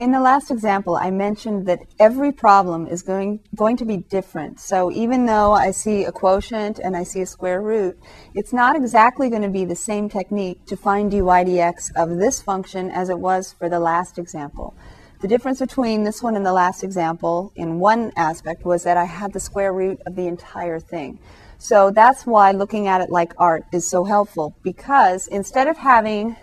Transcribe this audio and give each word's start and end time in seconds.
in 0.00 0.12
the 0.12 0.20
last 0.20 0.50
example, 0.50 0.96
I 0.96 1.10
mentioned 1.10 1.66
that 1.66 1.80
every 1.98 2.32
problem 2.32 2.86
is 2.86 3.02
going, 3.02 3.40
going 3.54 3.76
to 3.76 3.84
be 3.84 3.98
different. 3.98 4.58
So 4.58 4.90
even 4.90 5.26
though 5.26 5.52
I 5.52 5.72
see 5.72 6.04
a 6.04 6.10
quotient 6.10 6.78
and 6.78 6.96
I 6.96 7.02
see 7.02 7.20
a 7.20 7.26
square 7.26 7.60
root, 7.60 8.00
it's 8.34 8.54
not 8.54 8.74
exactly 8.74 9.28
going 9.28 9.42
to 9.42 9.50
be 9.50 9.66
the 9.66 9.76
same 9.76 10.08
technique 10.08 10.64
to 10.66 10.76
find 10.76 11.10
dy 11.10 11.18
dx 11.18 11.90
of 11.96 12.16
this 12.16 12.40
function 12.40 12.90
as 12.90 13.10
it 13.10 13.18
was 13.18 13.52
for 13.52 13.68
the 13.68 13.78
last 13.78 14.18
example. 14.18 14.74
The 15.20 15.28
difference 15.28 15.58
between 15.58 16.04
this 16.04 16.22
one 16.22 16.34
and 16.34 16.46
the 16.46 16.54
last 16.54 16.82
example 16.82 17.52
in 17.54 17.78
one 17.78 18.10
aspect 18.16 18.64
was 18.64 18.84
that 18.84 18.96
I 18.96 19.04
had 19.04 19.34
the 19.34 19.40
square 19.40 19.74
root 19.74 20.00
of 20.06 20.16
the 20.16 20.26
entire 20.26 20.80
thing. 20.80 21.18
So 21.58 21.90
that's 21.90 22.24
why 22.24 22.52
looking 22.52 22.88
at 22.88 23.02
it 23.02 23.10
like 23.10 23.34
art 23.36 23.66
is 23.70 23.86
so 23.86 24.04
helpful 24.04 24.56
because 24.62 25.26
instead 25.26 25.66
of 25.66 25.76
having 25.76 26.36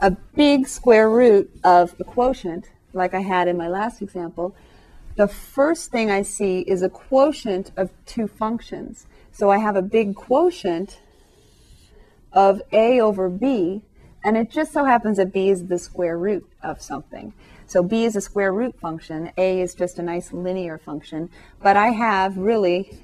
a 0.00 0.10
big 0.34 0.66
square 0.66 1.08
root 1.08 1.48
of 1.62 1.94
a 2.00 2.04
quotient, 2.04 2.68
like 2.98 3.14
I 3.14 3.20
had 3.20 3.48
in 3.48 3.56
my 3.56 3.68
last 3.68 4.02
example, 4.02 4.54
the 5.16 5.26
first 5.26 5.90
thing 5.90 6.10
I 6.10 6.22
see 6.22 6.60
is 6.60 6.82
a 6.82 6.88
quotient 6.88 7.72
of 7.76 7.90
two 8.04 8.28
functions. 8.28 9.06
So 9.32 9.50
I 9.50 9.58
have 9.58 9.76
a 9.76 9.82
big 9.82 10.14
quotient 10.14 11.00
of 12.32 12.60
a 12.72 13.00
over 13.00 13.28
b, 13.28 13.82
and 14.22 14.36
it 14.36 14.50
just 14.50 14.72
so 14.72 14.84
happens 14.84 15.16
that 15.16 15.32
b 15.32 15.48
is 15.48 15.66
the 15.66 15.78
square 15.78 16.18
root 16.18 16.46
of 16.62 16.82
something. 16.82 17.32
So 17.66 17.82
b 17.82 18.04
is 18.04 18.16
a 18.16 18.20
square 18.20 18.52
root 18.52 18.78
function, 18.78 19.30
a 19.36 19.60
is 19.60 19.74
just 19.74 19.98
a 19.98 20.02
nice 20.02 20.32
linear 20.32 20.78
function, 20.78 21.30
but 21.62 21.76
I 21.76 21.88
have 21.88 22.36
really, 22.36 22.98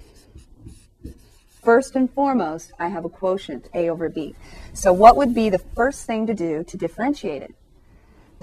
first 1.63 1.97
and 1.97 2.11
foremost, 2.13 2.73
I 2.79 2.89
have 2.89 3.05
a 3.05 3.09
quotient, 3.09 3.69
a 3.75 3.89
over 3.89 4.09
b. 4.09 4.35
So 4.73 4.93
what 4.93 5.17
would 5.17 5.35
be 5.35 5.51
the 5.51 5.59
first 5.59 6.07
thing 6.07 6.27
to 6.27 6.35
do 6.35 6.65
to 6.65 6.77
differentiate 6.77 7.43
it? 7.43 7.55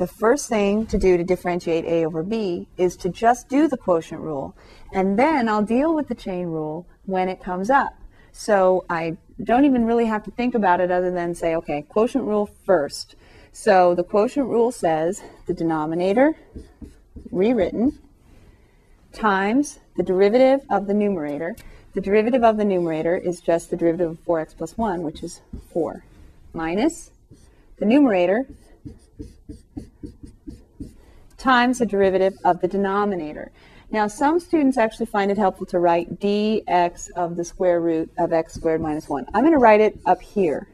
The 0.02 0.08
first 0.08 0.50
thing 0.50 0.88
to 0.88 0.98
do 0.98 1.16
to 1.16 1.24
differentiate 1.24 1.86
A 1.86 2.04
over 2.08 2.24
B 2.24 2.68
is 2.76 2.98
to 2.98 3.08
just 3.08 3.48
do 3.48 3.68
the 3.68 3.78
quotient 3.78 4.20
rule, 4.20 4.56
and 4.92 5.20
then 5.20 5.48
I'll 5.48 5.62
deal 5.62 5.94
with 5.94 6.08
the 6.08 6.16
chain 6.16 6.48
rule 6.48 6.88
when 7.06 7.30
it 7.30 7.44
comes 7.44 7.70
up. 7.70 7.94
So 8.32 8.84
I 8.90 9.18
don't 9.44 9.64
even 9.64 9.86
really 9.86 10.08
have 10.08 10.24
to 10.24 10.32
think 10.32 10.56
about 10.56 10.82
it 10.82 10.90
other 10.90 11.12
than 11.12 11.36
say, 11.36 11.56
okay, 11.56 11.84
quotient 11.84 12.24
rule 12.24 12.50
first. 12.66 13.14
So 13.52 13.94
the 13.94 14.04
quotient 14.04 14.48
rule 14.48 14.72
says 14.72 15.22
the 15.46 15.54
denominator, 15.54 16.34
rewritten, 17.30 18.00
times 19.14 19.78
the 19.98 20.04
derivative 20.04 20.62
of 20.68 20.88
the 20.88 20.96
numerator. 20.96 21.56
The 21.94 22.02
derivative 22.02 22.44
of 22.44 22.58
the 22.58 22.66
numerator 22.66 23.16
is 23.16 23.40
just 23.40 23.70
the 23.70 23.78
derivative 23.78 24.10
of 24.10 24.26
4x 24.26 24.58
plus 24.58 24.80
1, 24.80 25.04
which 25.04 25.22
is 25.22 25.42
4, 25.72 26.04
minus 26.56 27.12
the 27.78 27.86
numerator, 27.86 28.48
times 31.42 31.80
the 31.80 31.86
derivative 31.86 32.38
of 32.46 32.62
the 32.62 32.68
denominator. 32.68 33.52
Now, 33.90 34.08
some 34.08 34.40
students 34.40 34.78
actually 34.78 35.08
find 35.08 35.32
it 35.32 35.38
helpful 35.38 35.66
to 35.68 35.80
write 35.80 36.20
dx 36.20 37.10
of 37.16 37.36
the 37.36 37.44
square 37.44 37.82
root 37.82 38.10
of 38.18 38.32
x 38.32 38.54
squared 38.54 38.80
minus 38.80 39.10
1. 39.10 39.26
I'm 39.34 39.42
going 39.42 39.54
to 39.54 39.60
write 39.60 39.82
it 39.82 40.00
up 40.06 40.22
here, 40.22 40.70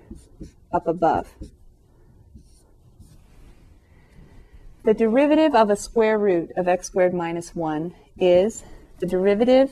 up 0.71 0.87
above. 0.87 1.33
The 4.83 4.93
derivative 4.93 5.55
of 5.55 5.69
a 5.69 5.75
square 5.75 6.19
root 6.19 6.51
of 6.57 6.67
x 6.67 6.87
squared 6.87 7.13
minus 7.13 7.55
1 7.55 7.95
is 8.19 8.63
the 8.99 9.07
derivative 9.07 9.71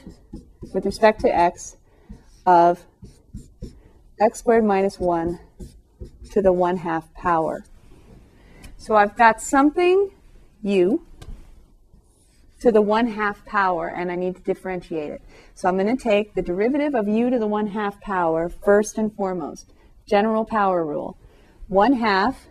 with 0.73 0.85
respect 0.85 1.21
to 1.21 1.33
x 1.33 1.77
of 2.45 2.85
x 4.19 4.39
squared 4.39 4.63
minus 4.63 4.99
1 4.99 5.39
to 6.31 6.41
the 6.41 6.51
1 6.51 6.77
half 6.77 7.13
power. 7.13 7.63
So 8.77 8.95
I've 8.95 9.15
got 9.15 9.41
something 9.41 10.11
u 10.65 11.05
to 12.59 12.71
the 12.71 12.81
1 12.81 13.07
half 13.07 13.45
power, 13.45 13.87
and 13.87 14.11
I 14.11 14.15
need 14.15 14.35
to 14.37 14.41
differentiate 14.41 15.11
it. 15.11 15.21
So 15.53 15.69
I'm 15.69 15.77
going 15.77 15.95
to 15.95 16.03
take 16.03 16.33
the 16.33 16.41
derivative 16.41 16.95
of 16.95 17.07
u 17.07 17.29
to 17.29 17.37
the 17.37 17.47
1 17.47 17.67
half 17.67 18.01
power 18.01 18.49
first 18.49 18.97
and 18.97 19.13
foremost. 19.13 19.71
General 20.07 20.45
power 20.45 20.83
rule. 20.83 21.17
1 21.67 21.93
half 21.93 22.47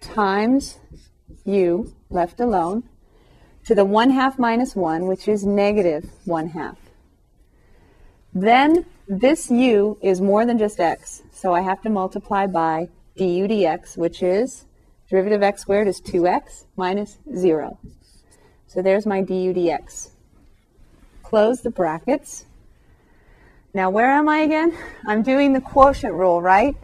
times 0.00 0.78
u, 1.44 1.94
left 2.10 2.40
alone, 2.40 2.82
to 3.64 3.74
the 3.74 3.84
1 3.84 4.10
half 4.10 4.38
minus 4.38 4.74
1, 4.74 5.06
which 5.06 5.28
is 5.28 5.46
negative 5.46 6.10
1 6.24 6.48
half. 6.48 6.78
Then 8.34 8.84
this 9.06 9.50
u 9.50 9.98
is 10.02 10.20
more 10.20 10.44
than 10.44 10.58
just 10.58 10.80
x, 10.80 11.22
so 11.32 11.54
I 11.54 11.60
have 11.60 11.82
to 11.82 11.90
multiply 11.90 12.46
by 12.46 12.88
du 13.16 13.48
dx, 13.48 13.96
which 13.96 14.22
is 14.22 14.64
Derivative 15.08 15.38
of 15.38 15.42
x 15.42 15.62
squared 15.62 15.88
is 15.88 16.00
2x 16.02 16.64
minus 16.76 17.18
0. 17.34 17.78
So 18.66 18.82
there's 18.82 19.06
my 19.06 19.22
du 19.22 19.54
dx. 19.54 20.10
Close 21.22 21.62
the 21.62 21.70
brackets. 21.70 22.44
Now 23.72 23.88
where 23.88 24.10
am 24.10 24.28
I 24.28 24.40
again? 24.40 24.76
I'm 25.06 25.22
doing 25.22 25.54
the 25.54 25.62
quotient 25.62 26.12
rule, 26.12 26.42
right? 26.42 26.76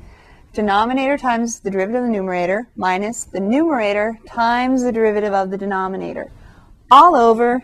Denominator 0.54 1.18
times 1.18 1.60
the 1.60 1.70
derivative 1.70 2.02
of 2.02 2.06
the 2.06 2.12
numerator 2.12 2.68
minus 2.76 3.24
the 3.24 3.40
numerator 3.40 4.18
times 4.26 4.82
the 4.82 4.92
derivative 4.92 5.34
of 5.34 5.50
the 5.50 5.58
denominator. 5.58 6.30
All 6.90 7.14
over 7.16 7.62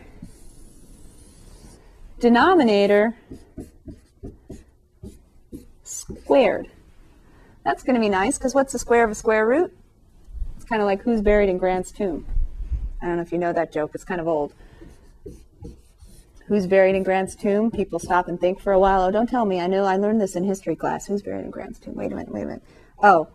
denominator 2.18 3.16
squared. 5.84 6.68
That's 7.64 7.82
going 7.82 7.94
to 7.94 8.00
be 8.00 8.10
nice 8.10 8.36
because 8.36 8.54
what's 8.54 8.72
the 8.72 8.78
square 8.78 9.04
of 9.04 9.10
a 9.10 9.14
square 9.14 9.46
root? 9.46 9.72
Kind 10.70 10.80
of 10.80 10.86
like 10.86 11.02
who's 11.02 11.20
buried 11.20 11.48
in 11.48 11.58
Grant's 11.58 11.90
tomb. 11.90 12.24
I 13.02 13.06
don't 13.06 13.16
know 13.16 13.22
if 13.22 13.32
you 13.32 13.38
know 13.38 13.52
that 13.52 13.72
joke, 13.72 13.90
it's 13.92 14.04
kind 14.04 14.20
of 14.20 14.28
old. 14.28 14.54
Who's 16.46 16.68
buried 16.68 16.94
in 16.94 17.02
Grant's 17.02 17.34
tomb? 17.34 17.72
People 17.72 17.98
stop 17.98 18.28
and 18.28 18.40
think 18.40 18.60
for 18.60 18.72
a 18.72 18.78
while. 18.78 19.02
Oh, 19.02 19.10
don't 19.10 19.28
tell 19.28 19.44
me. 19.44 19.60
I 19.60 19.66
know 19.66 19.84
I 19.84 19.96
learned 19.96 20.20
this 20.20 20.36
in 20.36 20.44
history 20.44 20.76
class. 20.76 21.06
Who's 21.06 21.22
buried 21.22 21.44
in 21.44 21.50
Grant's 21.50 21.80
tomb? 21.80 21.96
Wait 21.96 22.12
a 22.12 22.14
minute, 22.14 22.32
wait 22.32 22.42
a 22.42 22.46
minute. 22.46 22.62
Oh, 23.02 23.28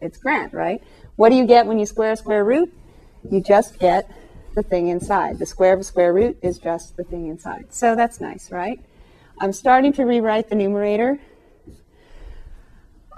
it's 0.00 0.18
Grant, 0.18 0.52
right? 0.52 0.82
What 1.14 1.28
do 1.28 1.36
you 1.36 1.46
get 1.46 1.66
when 1.66 1.78
you 1.78 1.86
square 1.86 2.12
a 2.12 2.16
square 2.16 2.44
root? 2.44 2.72
You 3.30 3.40
just 3.40 3.78
get 3.78 4.10
the 4.56 4.62
thing 4.62 4.88
inside. 4.88 5.38
The 5.38 5.46
square 5.46 5.74
of 5.74 5.80
a 5.80 5.84
square 5.84 6.12
root 6.12 6.38
is 6.42 6.58
just 6.58 6.96
the 6.96 7.04
thing 7.04 7.28
inside. 7.28 7.66
So 7.70 7.94
that's 7.94 8.20
nice, 8.20 8.50
right? 8.50 8.80
I'm 9.40 9.52
starting 9.52 9.92
to 9.92 10.04
rewrite 10.04 10.48
the 10.48 10.56
numerator 10.56 11.20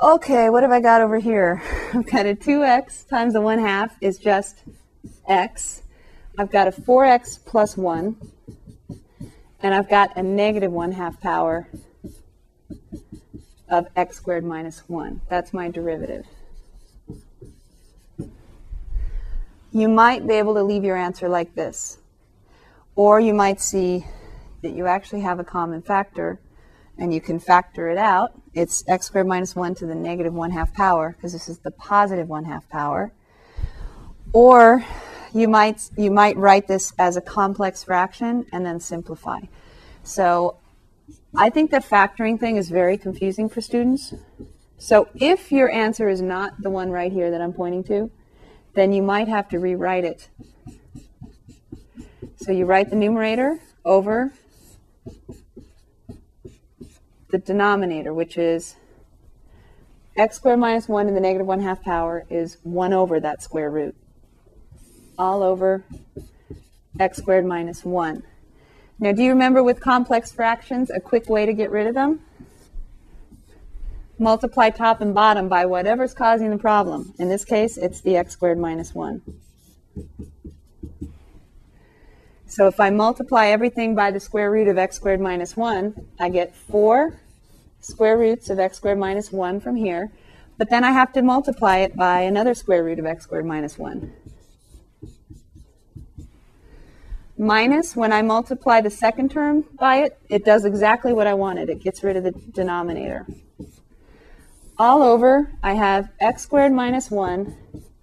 Okay, 0.02 0.50
what 0.50 0.64
have 0.64 0.72
I 0.72 0.80
got 0.80 1.00
over 1.00 1.20
here? 1.20 1.62
I've 1.94 2.06
got 2.06 2.26
a 2.26 2.34
2x 2.34 3.08
times 3.08 3.34
the 3.34 3.40
1 3.40 3.60
half 3.60 3.96
is 4.00 4.18
just 4.18 4.64
x. 5.28 5.82
I've 6.36 6.50
got 6.50 6.66
a 6.66 6.72
4x 6.72 7.38
plus 7.46 7.76
1. 7.76 8.16
And 9.60 9.72
I've 9.72 9.88
got 9.88 10.16
a 10.16 10.22
negative 10.24 10.72
1 10.72 10.90
half 10.90 11.20
power 11.20 11.68
of 13.68 13.86
x 13.94 14.16
squared 14.16 14.44
minus 14.44 14.82
1. 14.88 15.20
That's 15.28 15.54
my 15.54 15.70
derivative. 15.70 16.26
You 19.70 19.86
might 19.86 20.26
be 20.26 20.34
able 20.34 20.54
to 20.54 20.64
leave 20.64 20.82
your 20.82 20.96
answer 20.96 21.28
like 21.28 21.54
this. 21.54 21.98
Or 22.96 23.20
you 23.20 23.34
might 23.34 23.60
see 23.60 24.04
that 24.62 24.72
you 24.72 24.88
actually 24.88 25.20
have 25.20 25.38
a 25.38 25.44
common 25.44 25.80
factor 25.80 26.40
and 26.98 27.14
you 27.14 27.20
can 27.20 27.38
factor 27.38 27.88
it 27.88 27.98
out. 27.98 28.41
It's 28.54 28.84
x 28.86 29.06
squared 29.06 29.26
minus 29.26 29.56
1 29.56 29.74
to 29.76 29.86
the 29.86 29.94
negative 29.94 30.34
1 30.34 30.50
half 30.50 30.74
power, 30.74 31.14
because 31.16 31.32
this 31.32 31.48
is 31.48 31.58
the 31.58 31.70
positive 31.70 32.28
1 32.28 32.44
half 32.44 32.68
power. 32.68 33.12
Or 34.32 34.84
you 35.32 35.48
might, 35.48 35.88
you 35.96 36.10
might 36.10 36.36
write 36.36 36.68
this 36.68 36.92
as 36.98 37.16
a 37.16 37.20
complex 37.20 37.84
fraction 37.84 38.46
and 38.52 38.64
then 38.64 38.80
simplify. 38.80 39.40
So 40.02 40.58
I 41.34 41.48
think 41.48 41.70
the 41.70 41.78
factoring 41.78 42.38
thing 42.38 42.56
is 42.56 42.68
very 42.68 42.98
confusing 42.98 43.48
for 43.48 43.60
students. 43.60 44.14
So 44.76 45.08
if 45.14 45.50
your 45.50 45.70
answer 45.70 46.08
is 46.08 46.20
not 46.20 46.60
the 46.60 46.68
one 46.68 46.90
right 46.90 47.12
here 47.12 47.30
that 47.30 47.40
I'm 47.40 47.52
pointing 47.52 47.84
to, 47.84 48.10
then 48.74 48.92
you 48.92 49.02
might 49.02 49.28
have 49.28 49.48
to 49.50 49.58
rewrite 49.58 50.04
it. 50.04 50.28
So 52.36 52.52
you 52.52 52.66
write 52.66 52.90
the 52.90 52.96
numerator 52.96 53.60
over 53.84 54.32
the 57.32 57.38
denominator, 57.38 58.14
which 58.14 58.38
is 58.38 58.76
x 60.16 60.36
squared 60.36 60.60
minus 60.60 60.86
1 60.86 61.06
to 61.06 61.12
the 61.12 61.20
negative 61.20 61.46
1 61.46 61.60
half 61.60 61.82
power 61.82 62.24
is 62.30 62.58
1 62.62 62.92
over 62.92 63.18
that 63.18 63.42
square 63.42 63.70
root. 63.70 63.96
All 65.18 65.42
over 65.42 65.82
x 67.00 67.18
squared 67.18 67.46
minus 67.46 67.84
1. 67.84 68.22
Now, 69.00 69.12
do 69.12 69.22
you 69.22 69.30
remember 69.30 69.64
with 69.64 69.80
complex 69.80 70.30
fractions, 70.30 70.90
a 70.90 71.00
quick 71.00 71.28
way 71.28 71.46
to 71.46 71.52
get 71.52 71.70
rid 71.70 71.88
of 71.88 71.94
them? 71.94 72.20
Multiply 74.18 74.70
top 74.70 75.00
and 75.00 75.12
bottom 75.12 75.48
by 75.48 75.66
whatever's 75.66 76.14
causing 76.14 76.50
the 76.50 76.58
problem. 76.58 77.12
In 77.18 77.28
this 77.28 77.44
case, 77.44 77.76
it's 77.76 78.02
the 78.02 78.16
x 78.16 78.34
squared 78.34 78.58
minus 78.58 78.94
1. 78.94 79.22
So 82.52 82.66
if 82.66 82.78
I 82.78 82.90
multiply 82.90 83.46
everything 83.46 83.94
by 83.94 84.10
the 84.10 84.20
square 84.20 84.50
root 84.50 84.68
of 84.68 84.76
x 84.76 84.96
squared 84.96 85.22
minus 85.22 85.56
1, 85.56 85.94
I 86.20 86.28
get 86.28 86.54
4 86.54 87.18
square 87.80 88.18
roots 88.18 88.50
of 88.50 88.58
x 88.58 88.76
squared 88.76 88.98
minus 88.98 89.32
1 89.32 89.58
from 89.60 89.74
here. 89.74 90.12
But 90.58 90.68
then 90.68 90.84
I 90.84 90.90
have 90.90 91.14
to 91.14 91.22
multiply 91.22 91.78
it 91.78 91.96
by 91.96 92.20
another 92.20 92.52
square 92.52 92.84
root 92.84 92.98
of 92.98 93.06
x 93.06 93.24
squared 93.24 93.46
minus 93.46 93.78
1. 93.78 94.12
minus, 97.38 97.96
when 97.96 98.12
I 98.12 98.20
multiply 98.20 98.82
the 98.82 98.90
second 98.90 99.30
term 99.30 99.64
by 99.78 100.02
it, 100.02 100.18
it 100.28 100.44
does 100.44 100.66
exactly 100.66 101.14
what 101.14 101.26
I 101.26 101.32
wanted. 101.32 101.70
It 101.70 101.82
gets 101.82 102.04
rid 102.04 102.16
of 102.18 102.22
the 102.22 102.32
denominator. 102.32 103.26
All 104.78 105.02
over, 105.02 105.52
I 105.62 105.72
have 105.72 106.10
x 106.20 106.42
squared 106.42 106.72
minus 106.72 107.10
1, 107.10 107.56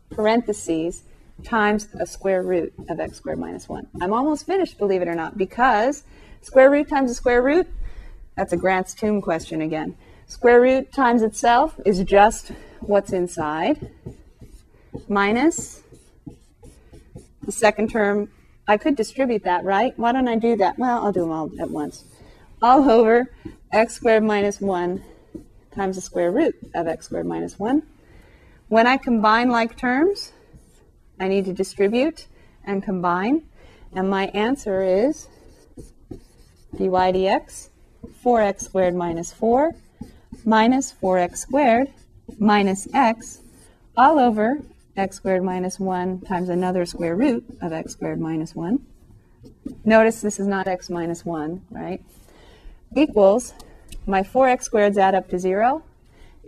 parentheses, 0.09 1.03
times 1.43 1.87
a 1.99 2.05
square 2.05 2.41
root 2.43 2.73
of 2.89 2.99
x 2.99 3.17
squared 3.17 3.39
minus 3.39 3.67
1. 3.69 3.87
I'm 4.01 4.13
almost 4.13 4.45
finished, 4.45 4.77
believe 4.77 5.01
it 5.01 5.07
or 5.07 5.15
not, 5.15 5.37
because 5.37 6.03
square 6.41 6.69
root 6.69 6.87
times 6.89 7.11
a 7.11 7.15
square 7.15 7.41
root, 7.41 7.67
that's 8.35 8.53
a 8.53 8.57
Grant's 8.57 8.93
tomb 8.93 9.21
question 9.21 9.61
again. 9.61 9.95
Square 10.27 10.61
root 10.61 10.93
times 10.93 11.21
itself 11.21 11.79
is 11.85 12.03
just 12.03 12.51
what's 12.81 13.11
inside, 13.11 13.89
minus 15.07 15.81
the 17.43 17.51
second 17.51 17.89
term. 17.89 18.29
I 18.67 18.77
could 18.77 18.95
distribute 18.95 19.43
that, 19.43 19.63
right? 19.63 19.97
Why 19.97 20.11
don't 20.11 20.27
I 20.27 20.35
do 20.35 20.55
that? 20.57 20.77
Well, 20.77 21.03
I'll 21.03 21.11
do 21.11 21.21
them 21.21 21.31
all 21.31 21.49
at 21.59 21.71
once. 21.71 22.03
All 22.61 22.89
over 22.89 23.31
x 23.71 23.93
squared 23.95 24.23
minus 24.23 24.61
1 24.61 25.03
times 25.73 25.95
the 25.95 26.01
square 26.01 26.31
root 26.31 26.55
of 26.75 26.87
x 26.87 27.05
squared 27.05 27.25
minus 27.25 27.57
1. 27.57 27.81
When 28.67 28.85
I 28.85 28.97
combine 28.97 29.49
like 29.49 29.77
terms, 29.77 30.31
I 31.19 31.27
need 31.27 31.45
to 31.45 31.53
distribute 31.53 32.27
and 32.63 32.83
combine. 32.83 33.43
And 33.93 34.09
my 34.09 34.27
answer 34.27 34.81
is 34.83 35.27
dy 36.77 36.85
dx 36.85 37.69
4x 38.23 38.61
squared 38.61 38.95
minus 38.95 39.33
4 39.33 39.71
minus 40.45 40.93
4x 41.01 41.37
squared 41.37 41.87
minus 42.37 42.87
x 42.93 43.41
all 43.97 44.19
over 44.19 44.59
x 44.95 45.17
squared 45.17 45.43
minus 45.43 45.79
1 45.79 46.21
times 46.21 46.49
another 46.49 46.85
square 46.85 47.15
root 47.15 47.43
of 47.61 47.73
x 47.73 47.93
squared 47.93 48.19
minus 48.19 48.53
1. 48.53 48.79
Notice 49.85 50.21
this 50.21 50.39
is 50.39 50.47
not 50.47 50.67
x 50.67 50.89
minus 50.89 51.25
1, 51.25 51.65
right? 51.71 52.01
Equals 52.95 53.53
my 54.05 54.21
4x 54.21 54.69
squareds 54.69 54.97
add 54.97 55.15
up 55.15 55.29
to 55.29 55.39
0, 55.39 55.83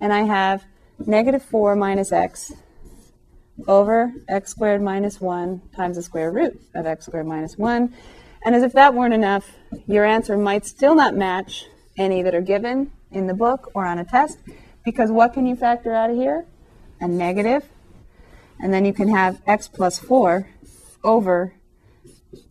and 0.01 0.11
I 0.13 0.23
have 0.23 0.65
negative 1.05 1.43
4 1.43 1.75
minus 1.75 2.11
x 2.11 2.53
over 3.67 4.13
x 4.27 4.51
squared 4.51 4.81
minus 4.81 5.19
1 5.21 5.61
times 5.75 5.97
the 5.97 6.03
square 6.03 6.31
root 6.31 6.59
of 6.75 6.85
x 6.85 7.05
squared 7.05 7.27
minus 7.27 7.57
1. 7.57 7.93
And 8.43 8.55
as 8.55 8.63
if 8.63 8.73
that 8.73 8.93
weren't 8.93 9.13
enough, 9.13 9.51
your 9.87 10.05
answer 10.05 10.37
might 10.37 10.65
still 10.65 10.95
not 10.95 11.15
match 11.15 11.65
any 11.97 12.23
that 12.23 12.33
are 12.33 12.41
given 12.41 12.91
in 13.11 13.27
the 13.27 13.33
book 13.33 13.71
or 13.73 13.85
on 13.85 13.99
a 13.99 14.05
test, 14.05 14.39
because 14.83 15.11
what 15.11 15.33
can 15.33 15.45
you 15.45 15.55
factor 15.55 15.93
out 15.93 16.09
of 16.09 16.15
here? 16.15 16.45
A 16.99 17.07
negative. 17.07 17.67
And 18.59 18.73
then 18.73 18.85
you 18.85 18.93
can 18.93 19.09
have 19.09 19.41
x 19.45 19.67
plus 19.67 19.99
4 19.99 20.47
over 21.03 21.53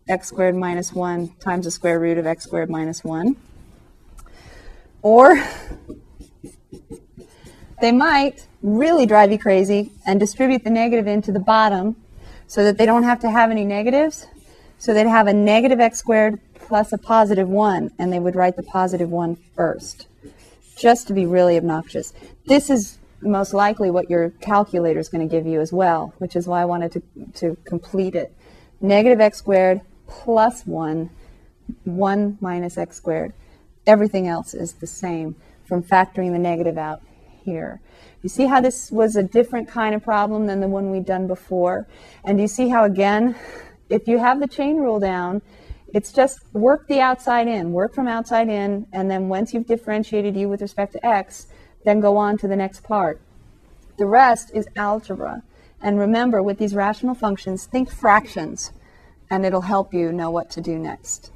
x 0.08 0.28
squared 0.28 0.56
minus 0.56 0.92
1 0.92 1.36
times 1.40 1.64
the 1.64 1.70
square 1.70 1.98
root 1.98 2.18
of 2.18 2.26
x 2.26 2.44
squared 2.44 2.70
minus 2.70 3.04
1. 3.04 3.36
Or 5.02 5.42
they 7.80 7.92
might 7.92 8.46
really 8.62 9.06
drive 9.06 9.32
you 9.32 9.38
crazy 9.38 9.92
and 10.06 10.20
distribute 10.20 10.64
the 10.64 10.70
negative 10.70 11.06
into 11.06 11.32
the 11.32 11.40
bottom 11.40 11.96
so 12.46 12.64
that 12.64 12.78
they 12.78 12.86
don't 12.86 13.04
have 13.04 13.20
to 13.20 13.30
have 13.30 13.50
any 13.50 13.64
negatives. 13.64 14.26
So 14.78 14.94
they'd 14.94 15.06
have 15.06 15.26
a 15.26 15.32
negative 15.32 15.80
x 15.80 15.98
squared 15.98 16.40
plus 16.54 16.92
a 16.92 16.98
positive 16.98 17.48
1, 17.48 17.90
and 17.98 18.12
they 18.12 18.18
would 18.18 18.36
write 18.36 18.56
the 18.56 18.62
positive 18.62 19.10
1 19.10 19.36
first, 19.54 20.06
just 20.76 21.06
to 21.08 21.12
be 21.12 21.26
really 21.26 21.56
obnoxious. 21.56 22.12
This 22.46 22.70
is 22.70 22.98
most 23.20 23.52
likely 23.52 23.90
what 23.90 24.08
your 24.08 24.30
calculator 24.40 24.98
is 24.98 25.08
going 25.08 25.26
to 25.26 25.30
give 25.30 25.46
you 25.46 25.60
as 25.60 25.72
well, 25.72 26.14
which 26.18 26.36
is 26.36 26.46
why 26.46 26.62
I 26.62 26.64
wanted 26.64 26.92
to, 26.92 27.02
to 27.34 27.56
complete 27.64 28.14
it. 28.14 28.34
Negative 28.80 29.20
x 29.20 29.38
squared 29.38 29.82
plus 30.06 30.66
1, 30.66 31.10
1 31.84 32.38
minus 32.40 32.78
x 32.78 32.96
squared. 32.96 33.32
Everything 33.86 34.26
else 34.26 34.54
is 34.54 34.74
the 34.74 34.86
same 34.86 35.36
from 35.64 35.82
factoring 35.82 36.32
the 36.32 36.38
negative 36.38 36.78
out 36.78 37.02
here. 37.44 37.80
You 38.22 38.28
see 38.28 38.46
how 38.46 38.60
this 38.60 38.90
was 38.90 39.16
a 39.16 39.22
different 39.22 39.68
kind 39.68 39.94
of 39.94 40.02
problem 40.02 40.46
than 40.46 40.60
the 40.60 40.68
one 40.68 40.90
we'd 40.90 41.06
done 41.06 41.26
before? 41.26 41.86
And 42.24 42.40
you 42.40 42.48
see 42.48 42.68
how, 42.68 42.84
again, 42.84 43.34
if 43.88 44.06
you 44.06 44.18
have 44.18 44.40
the 44.40 44.46
chain 44.46 44.76
rule 44.76 45.00
down, 45.00 45.42
it's 45.92 46.12
just 46.12 46.40
work 46.52 46.86
the 46.86 47.00
outside 47.00 47.48
in, 47.48 47.72
work 47.72 47.94
from 47.94 48.06
outside 48.06 48.48
in, 48.48 48.86
and 48.92 49.10
then 49.10 49.28
once 49.28 49.52
you've 49.52 49.66
differentiated 49.66 50.36
u 50.36 50.48
with 50.48 50.62
respect 50.62 50.92
to 50.92 51.04
x, 51.04 51.48
then 51.84 52.00
go 52.00 52.16
on 52.16 52.38
to 52.38 52.46
the 52.46 52.56
next 52.56 52.82
part. 52.84 53.20
The 53.98 54.06
rest 54.06 54.50
is 54.54 54.68
algebra. 54.76 55.42
And 55.82 55.98
remember, 55.98 56.42
with 56.42 56.58
these 56.58 56.74
rational 56.74 57.14
functions, 57.14 57.66
think 57.66 57.90
fractions, 57.90 58.72
and 59.30 59.46
it'll 59.46 59.62
help 59.62 59.94
you 59.94 60.12
know 60.12 60.30
what 60.30 60.50
to 60.50 60.60
do 60.60 60.78
next. 60.78 61.32